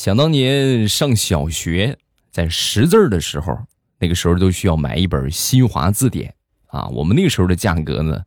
[0.00, 1.98] 想当年上小学，
[2.30, 3.54] 在识字的时候，
[3.98, 6.32] 那个时候都需要买一本新华字典
[6.68, 6.88] 啊。
[6.88, 8.22] 我们那时候的价格呢，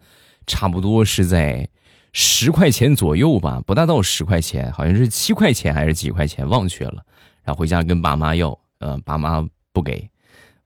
[0.46, 1.68] 差不多是在
[2.12, 7.04] 十块钱左右吧，不大到十块钱，好像是七块钱还是几块钱，忘却了。
[7.44, 10.08] 然后回家跟爸妈要，呃，爸妈不给，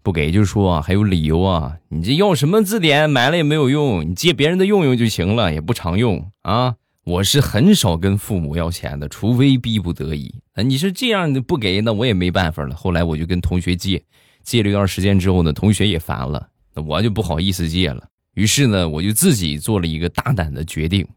[0.03, 6.75] 不给就说还有理由啊，你这要什么字典，买了也没有用，你借别人的用用就行了，也不常用啊。
[7.07, 10.41] 我是很少跟父母要钱的，除非逼不得已。
[10.55, 12.75] 啊，你是这样的不给，那我也没办法了。
[12.75, 14.03] 后来我就跟同学借，
[14.43, 18.05] 借了一段时间之后呢，同学也烦了，那我就不好意思借了。
[18.33, 21.07] 于是呢，我就自己做了一个大胆的决定。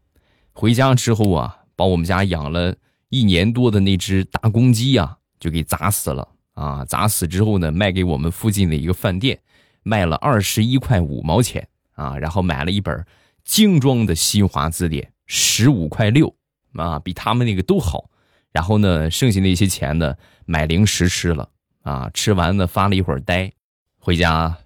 [0.53, 2.73] 回家之后啊，把我们家养了
[3.09, 6.85] 一年多的那只大公鸡啊，就给砸死了啊！
[6.85, 9.37] 砸死之后呢，卖给我们附近的一个饭店，
[9.83, 12.17] 卖了二十一块五毛钱啊。
[12.17, 13.05] 然后买了一本
[13.43, 15.10] 精装的新华字典。
[15.25, 16.35] 十五块六，
[16.75, 18.09] 啊，比他们那个都好。
[18.51, 21.49] 然后呢，剩下那些钱呢，买零食吃了
[21.83, 22.09] 啊。
[22.13, 23.51] 吃完呢，发了一会儿呆，
[23.97, 24.57] 回家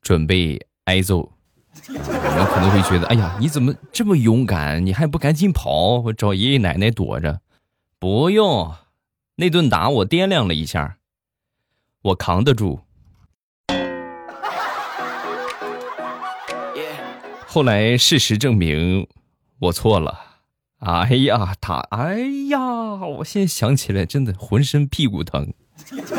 [0.00, 1.30] 准备挨揍。
[1.88, 4.86] 你们可能会觉得，哎呀，你怎么这么勇敢？
[4.86, 7.40] 你还不赶紧跑，我找爷爷奶奶躲着？
[7.98, 8.74] 不用，
[9.36, 10.96] 那顿打我掂量了一下，
[12.00, 12.80] 我扛得住。
[17.46, 19.06] 后来事实证明。
[19.64, 20.18] 我错了，
[20.80, 22.18] 哎呀，他，哎
[22.50, 22.60] 呀，
[22.96, 25.54] 我现在想起来真的浑身屁股疼。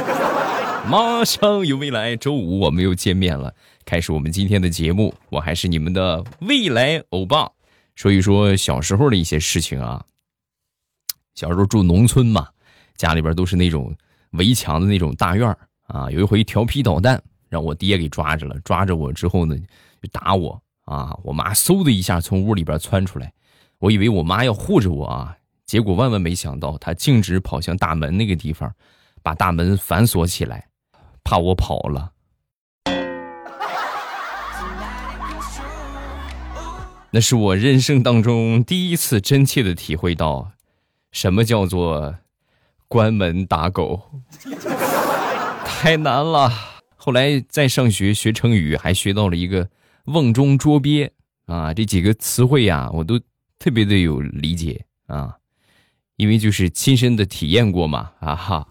[0.90, 3.54] 马上有未来，周五我们又见面了，
[3.86, 5.14] 开始我们今天的节目。
[5.30, 7.52] 我还是你们的未来欧巴，
[7.94, 10.04] 说一说小时候的一些事情啊。
[11.36, 12.48] 小时候住农村嘛，
[12.96, 13.96] 家里边都是那种
[14.32, 16.10] 围墙的那种大院啊。
[16.10, 19.56] 有一回调皮捣蛋，让我爹给抓着了，抓着我之后呢，
[20.02, 20.60] 就打我。
[20.86, 21.18] 啊！
[21.24, 23.34] 我妈嗖的一下从屋里边窜出来，
[23.80, 28.72] 我以为我妈要护着我啊，结果万万没想到，她径直跑向大门那个地方，
[29.24, 30.68] 把大门反锁起来，
[31.24, 32.12] 怕我跑了。
[37.10, 40.52] 那是我人生当中第一次真切的体会到，
[41.12, 42.16] 什么叫做
[42.88, 44.22] 关门打狗，
[45.66, 46.52] 太难了。
[46.96, 49.68] 后来在上学学成语，还学到了一个。
[50.06, 51.12] 瓮中捉鳖
[51.46, 53.20] 啊，这几个词汇呀，我都
[53.58, 55.36] 特别的有理解啊，
[56.16, 58.68] 因为就是亲身的体验过嘛啊哈。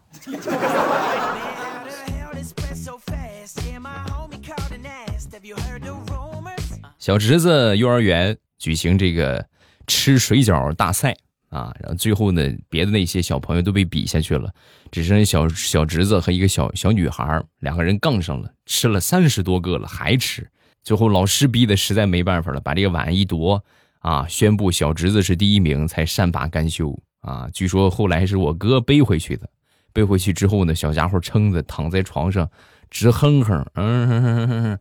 [6.99, 9.45] 小侄子幼儿园举行这个
[9.87, 11.15] 吃水饺大赛
[11.51, 14.51] 啊，然后最后呢，别的那些小朋友都被比下去了，
[14.91, 20.49] 只剩小小侄子和一个小小女孩两个人杠上了，吃了三十多个了，还吃。
[20.85, 23.65] 最后老师逼的实在没办法了，把这个碗一夺，
[24.01, 27.49] 啊，宣布小侄子是第一名，才善罢甘休啊。
[27.53, 29.49] 据说后来是我哥背回去的，
[29.95, 32.49] 背回去之后呢，小家伙撑着躺在床上
[32.91, 34.79] 直哼哼，嗯哼哼哼哼，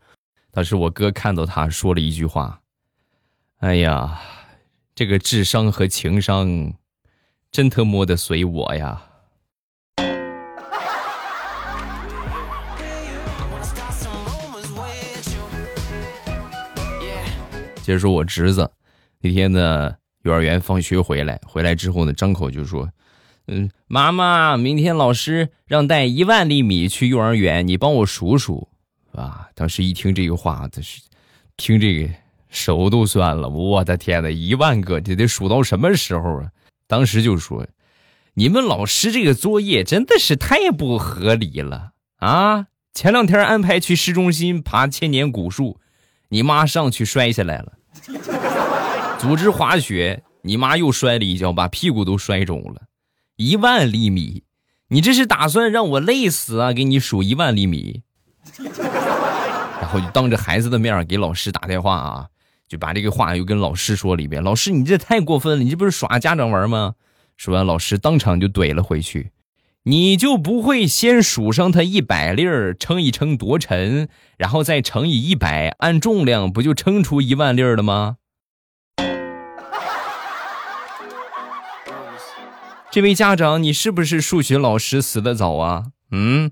[0.51, 2.59] 当时我哥看到他说了一句话
[3.59, 4.19] ：“哎呀，
[4.93, 6.73] 这个智商和情商，
[7.49, 9.01] 真他妈的随我呀。”
[17.83, 18.71] 接着说，我侄子
[19.19, 22.89] 那天呢，幼儿园放学回来，回来之后呢，张口就说
[23.47, 28.69] ：“嗯，妈妈，明天老师让带一万粒米去幼儿园，你帮我数数。”
[29.11, 31.01] 啊，当时一听这个话，这是
[31.57, 32.09] 听这个
[32.47, 33.49] 手都酸了。
[33.49, 36.51] 我的天呐，一万个，这得数到什么时候啊？
[36.87, 37.67] 当时就说
[38.35, 42.67] ：“你们老师这个作业真的是太不合理了啊！
[42.93, 45.79] 前两天安排去市中心爬千年古树。”
[46.33, 47.73] 你妈上去摔下来了，
[49.19, 52.81] 组织滑雪，你妈又摔了一跤，把屁股都摔肿了。
[53.35, 54.41] 一万厘米，
[54.87, 56.73] 你这是打算让我累死啊？
[56.73, 58.01] 给你数一万厘米，
[59.79, 62.27] 然后就当着孩子的面给老师打电话啊，
[62.67, 64.41] 就把这个话又跟老师说了一遍。
[64.41, 66.95] 老师，你这太过分了，你这不是耍家长玩吗？
[67.37, 69.29] 说完，老师当场就怼了回去。
[69.85, 74.07] 你就不会先数上它一百粒儿，称一称多沉，
[74.37, 78.15] 然后再乘以一百，按重量，不就称出一万粒儿了吗？
[82.89, 85.87] 这位家长，你是不是数学老师死的早啊？
[86.11, 86.49] 嗯。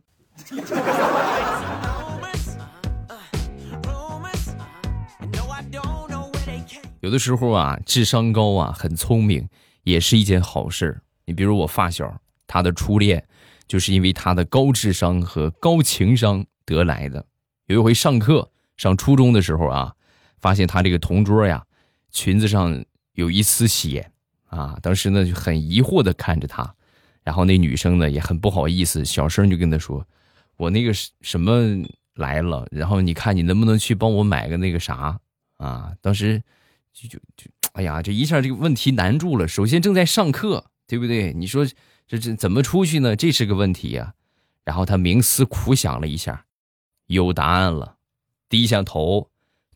[6.99, 9.47] 有的时候啊，智商高啊，很聪明，
[9.83, 10.99] 也是一件好事。
[11.25, 12.13] 你比如我发小。
[12.51, 13.25] 他的初恋，
[13.65, 17.25] 就是因为他的高智商和高情商得来的。
[17.67, 19.95] 有一回上课，上初中的时候啊，
[20.37, 21.65] 发现他这个同桌呀，
[22.11, 22.83] 裙子上
[23.13, 24.11] 有一丝血
[24.47, 24.77] 啊。
[24.81, 26.75] 当时呢就很疑惑的看着他，
[27.23, 30.05] 然后那女生呢也很不好意思，小声就跟他说
[30.59, 35.17] ：“我那个什么来了，然后你看你能不能去帮我买个那个啥
[35.55, 36.43] 啊？”当时
[36.91, 39.47] 就就就，哎呀，这一下这个问题难住了。
[39.47, 41.31] 首先正在上课，对不对？
[41.31, 41.65] 你说
[42.11, 43.15] 这这怎么出去呢？
[43.15, 44.13] 这是个问题呀。
[44.65, 46.45] 然后他冥思苦想了一下，
[47.07, 47.95] 有答案了，
[48.49, 49.29] 低下头，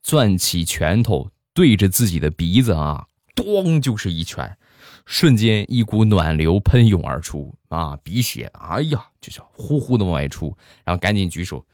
[0.03, 4.57] 攥起拳头，对着自己的鼻子啊，咣就是一拳。
[5.05, 7.97] 瞬间，一股暖流喷涌而出啊！
[8.03, 10.57] 鼻血，哎呀，就是呼呼的往外出。
[10.83, 11.65] 然后赶紧举手，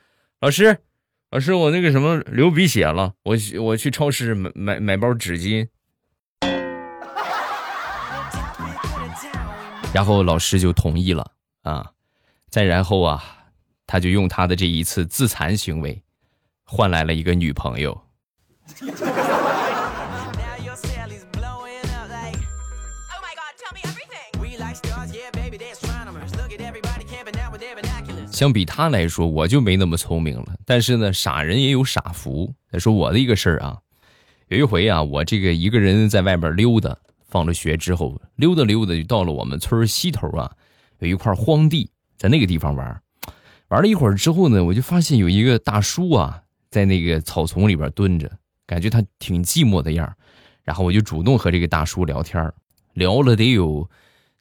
[0.41, 0.77] 老师，
[1.31, 5.67] 老师，我那个什么流鼻血了，我我去超市买买买包纸巾。
[9.93, 11.31] 然后老师就同意了
[11.63, 11.91] 啊，
[12.49, 13.23] 再然后啊，
[13.85, 16.01] 他就用他的这一次自残行为，
[16.63, 18.01] 换来了一个女朋友。
[28.31, 30.55] 相比他来说，我就没那么聪明了。
[30.65, 32.55] 但是呢，傻人也有傻福。
[32.71, 33.77] 再说我的一个事儿啊，
[34.47, 36.97] 有一回啊，我这个一个人在外边溜达，
[37.31, 40.51] 放了学之后溜达溜达，就到了我们村西头啊，
[40.99, 43.01] 有一块荒地，在那个地方玩。
[43.69, 48.29] 玩了一会儿之后呢，我就发现有一个大叔啊，在那个草丛里边蹲着，
[48.67, 50.13] 感觉他挺寂寞的样
[50.63, 52.53] 然后我就主动和这个大叔聊天，
[52.93, 53.89] 聊了得有。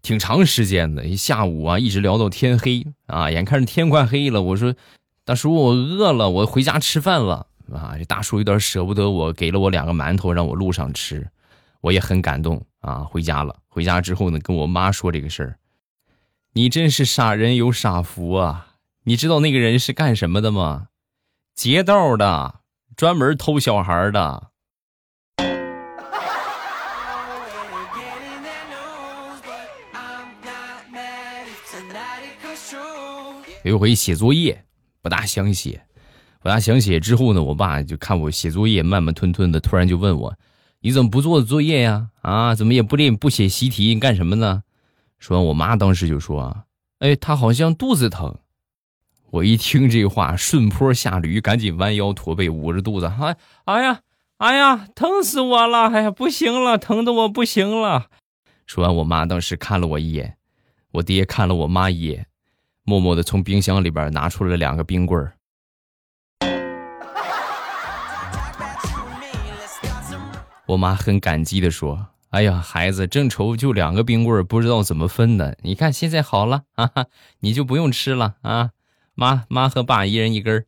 [0.02, 4.74] 挺长时间的，一下午啊，一直聊到天黑啊，眼看着天快黑了，我说
[5.26, 11.28] ：“大叔，我饿了，我回家吃饭了。”啊，这大叔有点舍不得我，给了我两个馒头让我路上吃，
[11.82, 13.04] 我也很感动啊。
[13.04, 15.58] 回家了，回家之后呢，跟我妈说这个事儿，
[16.52, 18.74] 你真是傻人有傻福啊！
[19.04, 20.88] 你知道那个人是干什么的吗？
[21.54, 22.60] 劫道的，
[22.96, 24.48] 专门偷小孩的。
[33.62, 34.64] 有一回写作业
[35.02, 35.84] 不大想写，
[36.40, 40.34] 不大想写之后呢，我爸就看我写作业慢慢吞吞的，突然就问我
[40.80, 42.08] ：“你怎么不做作业呀？
[42.22, 43.94] 啊，怎么也不练不写习题？
[43.94, 44.62] 你干什么呢？”
[45.18, 46.64] 说完，我妈当时就说
[47.00, 48.38] ：“哎，他好像肚子疼。”
[49.30, 53.36] 我一听这话，顺坡下驴，赶紧弯腰驼背，捂着肚子：“哎，
[53.66, 54.00] 哎呀，
[54.38, 55.88] 哎呀，疼死我了！
[55.90, 58.06] 哎呀，不行了，疼的我不行了。”
[58.66, 60.36] 说完，我妈当时看了我一眼，
[60.92, 62.26] 我爹看了我妈一眼。
[62.82, 65.34] 默默的从冰箱里边拿出了两个冰棍儿，
[70.70, 75.52] 我妈很感激的说：“哎呀，孩子正愁就两个冰棍儿，不知道怎么分呢。
[75.62, 76.88] 你看现在好了啊，
[77.40, 78.70] 你就不用吃了啊，
[79.16, 80.64] 妈妈和爸一人一根儿。”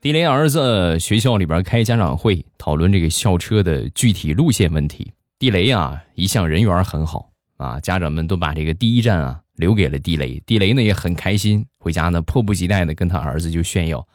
[0.00, 5.12] 地雷儿子学校里边开家长会，讨论这个校车的具体路线问题。
[5.38, 10.42] 地雷啊，一向人缘很好啊，家长们都把这个第一站啊留给了地雷。
[10.44, 14.08] 地雷呢也很开心，回家呢迫不及待的跟他儿子就炫耀：“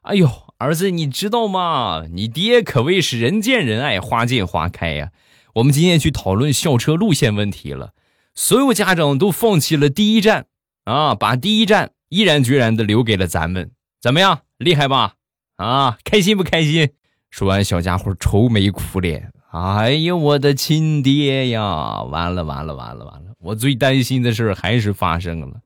[0.00, 2.06] 哎呦，儿子，你知道吗？
[2.10, 5.10] 你爹可谓是人见人爱，花见花开呀！
[5.56, 7.92] 我们今天去讨论校车路线问题了，
[8.34, 10.46] 所有家长都放弃了第一站
[10.84, 14.40] 啊，把第一站毅然决然的留给了咱们，怎么样？
[14.56, 15.16] 厉害吧？”
[15.56, 16.88] 啊，开心不开心？
[17.30, 19.33] 说完，小家伙愁眉苦脸。
[19.54, 22.02] 哎呀，我的亲爹呀！
[22.02, 23.36] 完了，完了，完了，完了！
[23.38, 25.60] 我最担心的事还是发生了。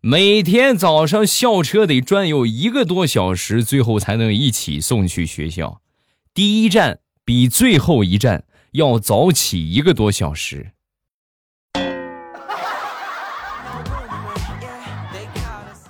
[0.00, 5.80] 每天早上校车得转悠一个多小时，最后才能一起送去学校。
[6.34, 8.42] 第一站比最后一站
[8.72, 10.72] 要早起一个多小时。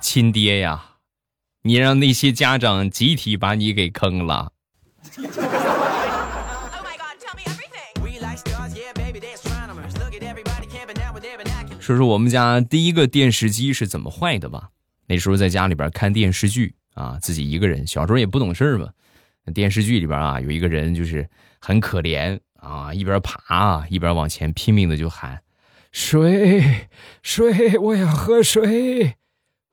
[0.02, 0.97] 亲爹呀！
[1.62, 4.52] 你让那些家长集体把你给坑了。
[11.92, 14.70] 说说我们家第一个电视机是怎么坏的吧？
[15.06, 18.88] 那时候在家里边看电视剧啊，自己一个人，小时候也不懂事嘛。
[19.52, 21.28] 电视剧里边啊，有一个人就是
[21.61, 25.42] 很可怜啊，一边爬一边往前拼命的就喊
[25.92, 26.88] ：“水
[27.22, 29.16] 水，我要喝水。”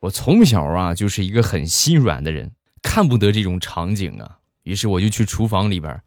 [0.01, 4.39] 我从小啊就是一个很心软的人，看不得这种场景啊。
[4.63, 6.01] 于是我就去厨房里边，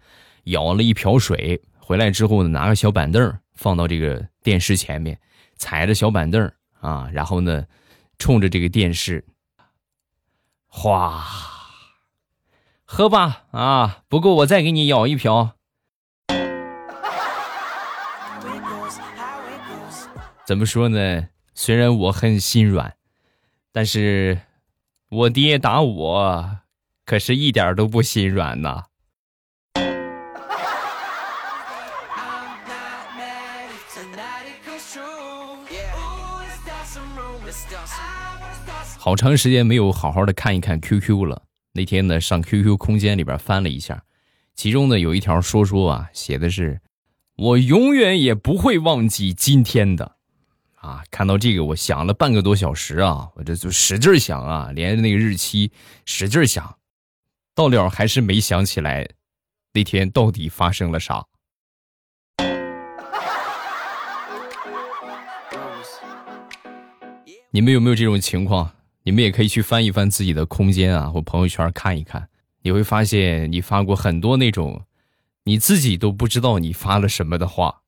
[0.45, 5.19] 舀了一瓢水回来之后呢，拿个小板凳放到这个电视前面，
[5.63, 7.67] 踩着小板凳啊，然后呢，
[8.19, 9.25] 冲着这个电视，
[10.67, 11.25] 哗，
[12.85, 15.53] 喝吧啊，不够我再给你舀一瓢。
[20.45, 21.29] 怎么说呢？
[21.55, 22.97] 虽然我很心软。
[23.71, 24.41] 但是，
[25.11, 26.59] 我爹打我，
[27.07, 28.87] 可是一点都不心软呐。
[39.05, 41.43] 好长时间没有好好的看一看 QQ 了。
[41.73, 44.05] 那天呢，上 QQ 空间里边翻了一下，
[44.55, 46.81] 其中呢有一条说说啊，写的是
[47.35, 50.19] “我永远也不会忘记今天的”。
[50.79, 55.73] 啊，看到这个，我想了半个多小时啊，我这就使劲想啊，连着那个日期
[56.05, 56.77] 使劲想，
[57.57, 59.09] 到了还是没想起来
[59.75, 61.25] 那天到底发生了啥。
[67.51, 68.71] 你们有没有这种情况？
[69.05, 72.29] 你们也可以去翻一翻自己的空间啊，或朋友圈看一看，
[72.63, 74.81] 你会发现你发过很多那种
[75.43, 77.81] 你自己都不知道你发了什么的话。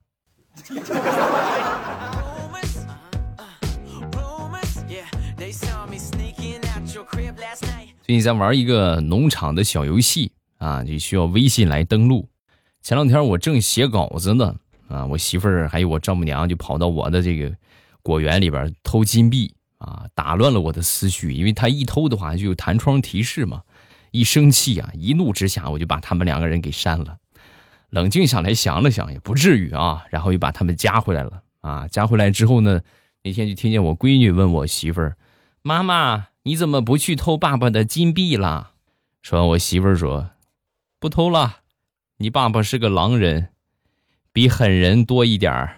[8.03, 12.29] 最近在玩一个农场的小游戏啊，就需要微信来登录。
[12.83, 14.57] 前两天我正写稿子呢，
[14.89, 17.55] 啊，我媳妇儿还有我丈母娘就跑到我的这个
[18.03, 19.55] 果园里边偷金币
[19.85, 21.33] 啊，打乱了我的思绪。
[21.33, 23.63] 因为他一偷的话就有弹窗提示嘛，
[24.11, 27.19] 一生气啊，一怒之下我就把他们两个人给删了。
[27.91, 31.87] 冷静下来想了想，也不至于啊，然后又把他们加回来了啊。
[31.89, 32.81] 加回来之后呢，
[33.23, 35.17] 那天就听见我闺女问我媳妇儿
[35.63, 38.73] ：“妈妈。”你怎么不去偷爸爸的金币了？
[39.23, 40.33] 说完，我媳妇儿说
[41.01, 41.61] ：“不偷了，
[42.19, 43.49] 你爸爸是个狼人，
[44.31, 45.77] 比狠人多一点儿。”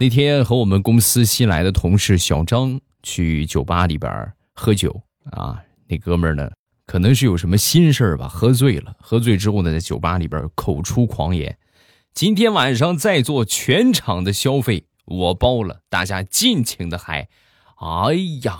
[0.00, 4.98] 那天和我们公司新来的同事小张去酒吧里边喝酒
[5.30, 6.50] 啊，那哥们呢？
[6.86, 8.96] 可能是有什么心事吧，喝醉了。
[8.98, 11.58] 喝醉之后呢，在酒吧里边口出狂言
[12.14, 17.28] ：“今天晚上在座全场的消费我包了，大家尽情的嗨。”
[17.76, 18.58] 哎呀，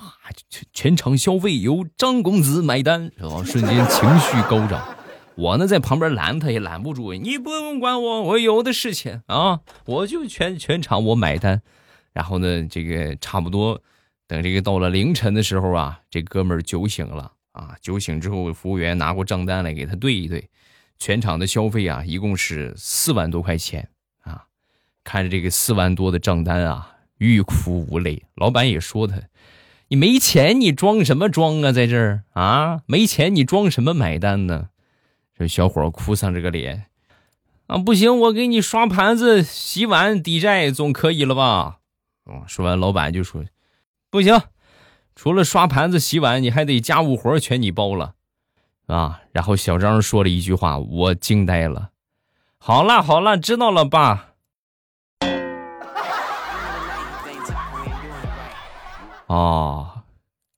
[0.50, 3.42] 全全场消费由张公子买单，是吧？
[3.46, 4.86] 瞬间情绪高涨。
[5.36, 11.62] 我呢在旁边拦他也拦不住，你不用管我，我有的是钱啊，我就全全场我买单。
[12.12, 13.80] 然后呢，这个差不多
[14.26, 17.32] 等这个到了凌晨的时候啊，这哥们酒醒了。
[17.52, 17.74] 啊！
[17.82, 20.48] 酒醒之后，服务员拿过账单来给他对一对，
[20.98, 23.88] 全场的消费啊，一共是四万多块钱
[24.22, 24.44] 啊！
[25.02, 28.22] 看着这个四万多的账单啊，欲哭无泪。
[28.36, 29.16] 老板也说他
[29.90, 31.72] ：“你没钱，你装什么装啊？
[31.72, 34.68] 在这儿啊，没钱你装什么买单呢？”
[35.40, 36.84] 这小伙哭丧着个脸
[37.66, 41.78] 啊，不行，我给你刷盘子、洗碗抵债总可以了吧？
[42.26, 43.42] 哦，说完，老板就说
[44.10, 44.38] ：“不行。”
[45.16, 48.16] 除了刷盘子、洗碗，你还得家务活全你包了，
[48.86, 49.22] 啊！
[49.32, 51.92] 然后小张说了一句话，我惊呆了。
[52.58, 54.34] 好了好了，知道了，爸。
[59.26, 60.02] 哦，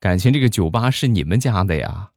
[0.01, 2.09] 感情这个酒吧是你们家的呀？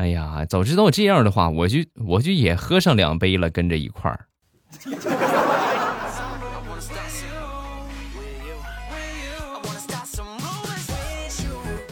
[0.00, 4.24] 哎呀，早知道这样的话，我就我就也喝上两杯了，跟着一块儿。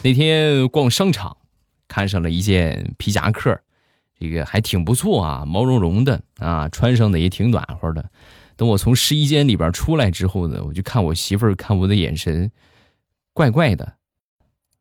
[0.01, 1.37] 那天逛商场，
[1.87, 3.55] 看上了一件皮夹克，
[4.19, 8.09] 这个还挺不错啊，毛茸茸的啊，穿上的也挺暖和的。
[8.55, 12.51] 等我从试衣间里边出来之后呢，我就看我媳妇儿看我的眼神
[13.33, 13.97] 怪怪的。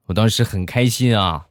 [0.07, 1.48] 我当时很开心啊，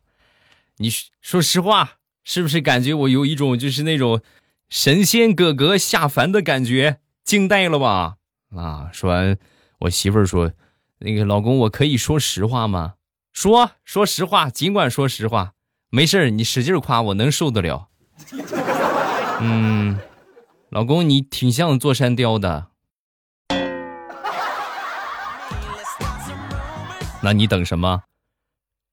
[0.77, 0.89] 你
[1.21, 4.21] 说实话，是不是感觉我有一种就是那种
[4.69, 6.99] 神仙哥哥下凡的感觉？
[7.23, 8.17] 惊呆了吧？
[8.55, 8.89] 啊！
[8.93, 9.37] 说完，
[9.79, 10.53] 我媳妇儿说
[10.99, 12.93] ：“那个老公，我可以说实话吗？”
[13.33, 15.53] 说说实话，尽管说实话，
[15.89, 17.89] 没事儿你使劲夸我能受得了。
[19.41, 19.99] 嗯，
[20.69, 22.67] 老公你挺像座山雕的，
[27.21, 28.03] 那你等什么？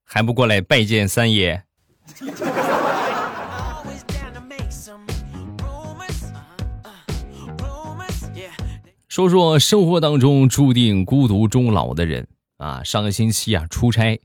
[0.03, 1.64] 还不过来拜见三爷？
[9.07, 14.19] 说说生活当中注定孤独终老的人啊，上个星期啊出差。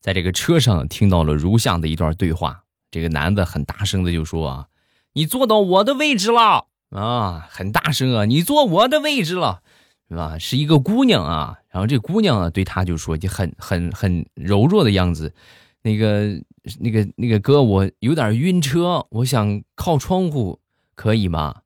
[0.00, 4.66] 在这个车上听到了如下的一段对话，这个男的很大声的就说：“啊，
[5.14, 9.62] 你坐到我的位置了啊，很大声啊，你坐我的位置了，
[10.10, 10.38] 是吧？
[10.38, 15.32] 是一个姑娘啊，然后这姑娘啊对他就说，就很很很柔弱的样子，
[15.80, 16.38] 那个
[16.80, 20.60] 那个那个哥，我有点晕车，我想靠窗户，
[20.94, 21.62] 可以吗？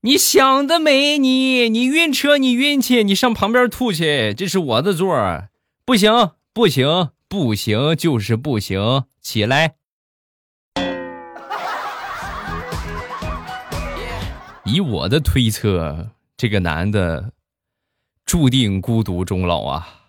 [0.00, 5.50] 你想得美，你你晕车，你晕去，你上旁边吐去，这是我的座儿，
[5.84, 9.74] 不行不行。”不行，就是不行，起来！
[14.64, 17.34] 以我的推测，这个男的
[18.24, 20.08] 注定孤独终老啊！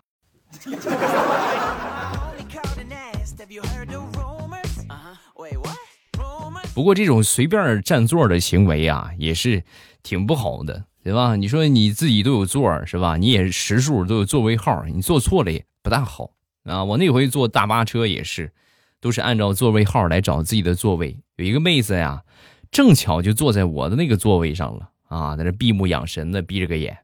[6.74, 9.62] 不过这种随便占座的行为啊，也是
[10.02, 11.36] 挺不好的，对吧？
[11.36, 13.16] 你说你自己都有座是吧？
[13.16, 16.30] 你也实数都有座位号，你坐错了也不大好
[16.64, 16.84] 啊。
[16.84, 18.52] 我那回坐大巴车也是，
[19.00, 21.18] 都是按照座位号来找自己的座位。
[21.36, 22.22] 有一个妹子呀，
[22.70, 26.96] 正巧就坐在我的那个座位上了啊，在那闭目养神的闭着个眼，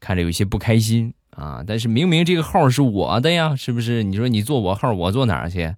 [0.00, 1.62] 看着有些不开心啊。
[1.66, 4.02] 但是明明这个号是我的呀，是不是？
[4.02, 5.76] 你说你坐我号，我坐哪儿去？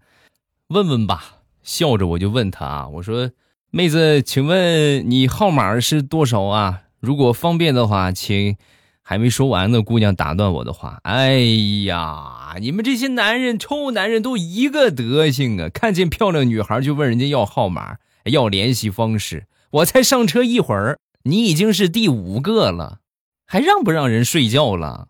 [0.68, 1.41] 问问吧。
[1.62, 3.30] 笑着我就问他啊，我说
[3.70, 6.82] ：“妹子，请问你号码是多少啊？
[7.00, 8.56] 如果方便的话，请。”
[9.04, 11.40] 还没说完呢，姑娘打断我的话：“哎
[11.84, 15.68] 呀，你们这些男人，臭男人都一个德行啊！
[15.68, 19.46] 看见漂亮女孩就问人家要号码、要联系方式。
[19.70, 23.00] 我才上车一会儿，你已经是第五个了，
[23.44, 25.08] 还让不让人睡觉了？”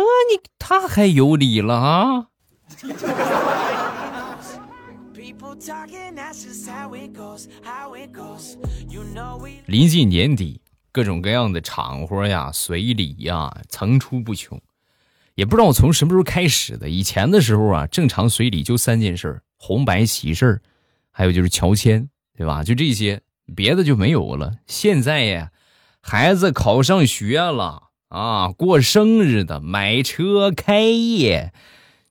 [0.00, 2.26] 呵，你他还有理了啊！
[9.66, 10.60] 临近年底，
[10.92, 14.60] 各种各样的场合呀、随礼呀层出不穷。
[15.34, 20.60] 也不知道从什么时候开始的，以前的时候啊，正常随礼就三件事红白喜事
[21.10, 22.62] 还有就是乔迁，对吧？
[22.64, 23.20] 就这些，
[23.54, 24.54] 别的就没有了。
[24.66, 25.50] 现在呀，
[26.00, 27.89] 孩子考上学了。
[28.10, 31.52] 啊，过生日的、买车、开业，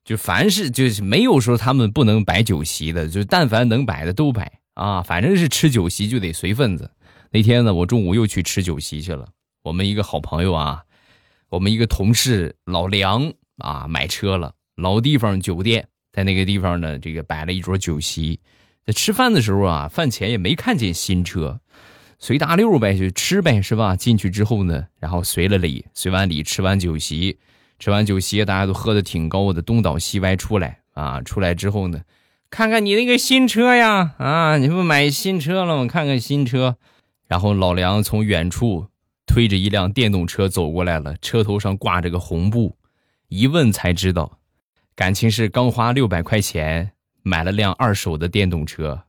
[0.05, 5.01] 就凡是就是没有说他们不能摆酒席的，就但凡能摆的都摆啊。
[5.01, 6.89] 反正是吃酒席就得随份子。
[7.31, 9.27] 那天呢，我中午又去吃酒席去了。
[9.61, 10.83] 我们一个好朋友啊，
[11.49, 18.39] 我们一个同事老梁啊，买车了，老地方酒店，在那个地方呢，这个摆了一桌酒席。
[18.85, 21.59] 在吃饭的时候啊，饭前也没看见新车。
[22.19, 23.95] 随大溜呗，就吃呗，是吧？
[23.95, 27.39] 进去之后呢，然后随了礼，随完礼，吃完酒席，
[27.79, 31.21] 吃完酒席，大家都喝的挺高的，东倒西歪出来啊。
[31.21, 32.01] 出来之后呢，
[32.49, 35.87] 看看你那个新车呀，啊，你不买新车了吗？
[35.87, 36.75] 看看新车。
[37.27, 38.87] 然后老梁从远处
[39.25, 42.75] 推着一辆电动车走过来了，车头上挂着个红布，
[43.29, 44.39] 一问才知道，
[44.93, 46.91] 感情是刚花六百块钱
[47.23, 49.03] 买了辆二手的电动车。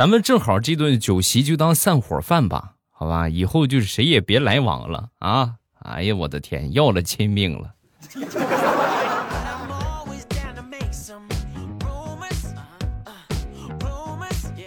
[0.00, 3.28] 咱们正好这顿酒席就当散伙饭吧，好吧？
[3.28, 5.56] 以后就是谁也别来往了啊！
[5.80, 7.74] 哎呀，我的天，要了亲命了！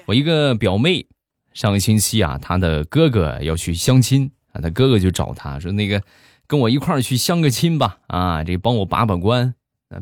[0.06, 1.04] 我一个表妹，
[1.52, 6.00] 上个星期啊，她的哥哥要去相亲啊，她哥哥就找她说：“那个，
[6.46, 9.56] 跟我一块儿去相个亲吧，啊，这帮我把把关。”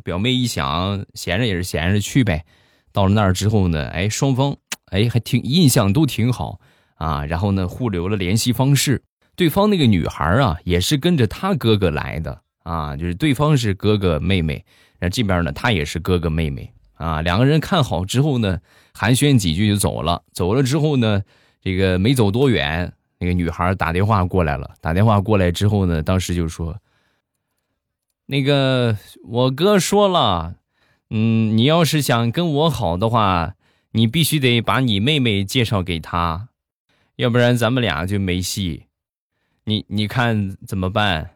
[0.04, 2.44] 表妹一想，闲着也是闲着，去呗。
[2.92, 4.58] 到了那儿之后呢，哎，双方。
[4.92, 6.60] 哎，还挺印象都挺好
[6.96, 9.02] 啊，然后呢，互留了联系方式。
[9.36, 14.64] 对方那个女孩啊，也是跟着他哥哥来的啊，就是对方是哥哥妹妹，
[15.00, 17.22] 那这边呢，他也是哥哥妹妹啊。
[17.22, 18.60] 两个人看好之后呢，
[18.94, 20.22] 寒暄几句就走了。
[20.34, 21.24] 走了之后呢，
[21.62, 24.76] 这个没走多远，那个女孩打电话过来了。
[24.82, 26.78] 打电话过来之后呢，当时就说
[28.28, 30.56] ：“那个我哥说了，
[31.10, 33.56] 嗯，你要是想跟我好的话。”
[33.94, 36.48] 你必须得把你妹妹介绍给他，
[37.18, 38.86] 要不然咱们俩就没戏。
[39.66, 41.32] 你你看怎么办？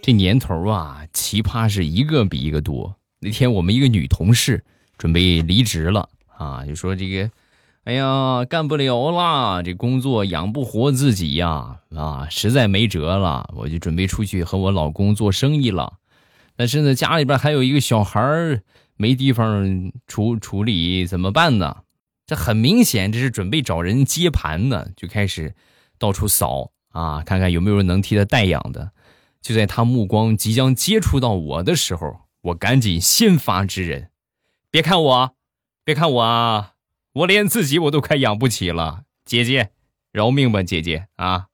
[0.00, 2.94] 这年头啊，奇葩是一个比一个多。
[3.18, 4.64] 那天我们一个女同事
[4.96, 7.28] 准备离职了啊，就说这个。
[7.84, 15.94] 哎呀，干不了啦，这工作养不活自己呀，啊，实在没辙了，我就准备出去和我老公做生意了。
[16.54, 18.62] 但是呢，家里边还有一个小孩，
[18.94, 21.78] 没地方处处理，怎么办呢？
[22.24, 25.56] 这很明显，这是准备找人接盘呢，就开始
[25.98, 28.92] 到处扫啊，看看有没有人能替他代养的。
[29.40, 34.10] 就在他目光即将接触到我的时候，我赶紧先发制人，
[34.70, 35.30] 别看我，
[35.84, 36.71] 别看我啊！
[37.14, 39.68] 我连自己我都快养不起了，姐姐，
[40.12, 41.48] 饶命吧，姐姐啊！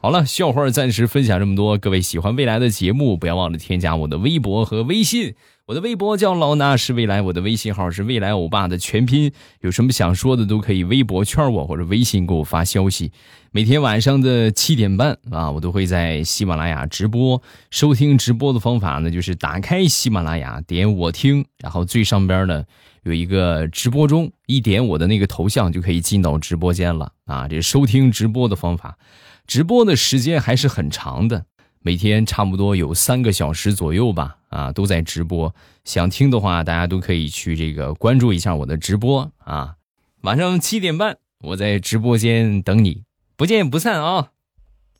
[0.00, 1.76] 好了，笑话暂时分享这么多。
[1.76, 5.34] 各位喜欢未来的节目，不要忘了添加我的微博和微信。
[5.72, 9.32] 我的微博叫老衲是未来，我的微信号是未来欧巴的全拼。
[9.62, 13.10] 有什么想说的，都可以微博圈我或者微信给我发消息。
[13.52, 17.42] 每天晚上的七点半啊，我都会在喜马拉雅直播。
[17.70, 22.64] 收听直播的方法呢，就是打开喜马拉雅，点我听，然后最上边呢
[23.04, 27.48] 有一个直播中，一点我的那个头像就可以进到直播间了啊。
[27.48, 28.98] 这收听直播的方法。
[29.46, 31.46] 直播的时间还是很长的，
[31.82, 35.54] 每天差不多有三个小时左右吧，啊，都在直播。
[35.84, 39.74] 想听的话，大家都可以去这个关注一下我的直播啊。
[40.22, 43.02] 晚上七点半，我在直播间等你，
[43.36, 44.30] 不见不散啊！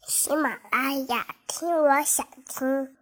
[0.08, 3.01] 喜马拉雅，听我想听。